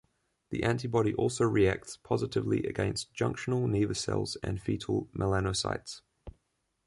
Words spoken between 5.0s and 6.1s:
melanocytes.